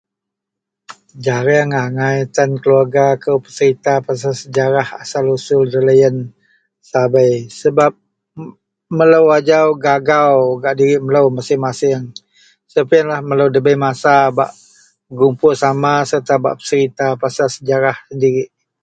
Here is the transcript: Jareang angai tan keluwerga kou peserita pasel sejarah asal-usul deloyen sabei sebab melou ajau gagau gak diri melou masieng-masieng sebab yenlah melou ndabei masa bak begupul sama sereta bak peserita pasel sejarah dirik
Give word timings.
Jareang 1.25 1.71
angai 1.83 2.17
tan 2.35 2.51
keluwerga 2.61 3.05
kou 3.23 3.37
peserita 3.45 3.93
pasel 4.05 4.33
sejarah 4.41 4.89
asal-usul 5.01 5.61
deloyen 5.73 6.15
sabei 6.89 7.33
sebab 7.61 7.91
melou 8.97 9.27
ajau 9.37 9.67
gagau 9.85 10.35
gak 10.61 10.75
diri 10.79 10.95
melou 11.05 11.25
masieng-masieng 11.35 12.03
sebab 12.71 12.89
yenlah 12.97 13.21
melou 13.29 13.47
ndabei 13.49 13.77
masa 13.85 14.15
bak 14.37 14.51
begupul 15.15 15.53
sama 15.63 15.93
sereta 16.09 16.35
bak 16.43 16.55
peserita 16.59 17.05
pasel 17.21 17.47
sejarah 17.55 17.97
dirik 18.19 18.49